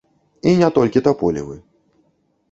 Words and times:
І 0.51 0.53
не 0.61 0.69
толькі 0.77 1.03
таполевы. 1.07 1.57